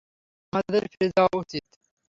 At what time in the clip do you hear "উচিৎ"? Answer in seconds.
1.41-1.65